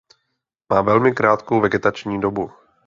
Má 0.69 0.81
velmi 0.81 1.11
krátkou 1.11 1.61
vegetační 1.61 2.21
dobu. 2.21 2.51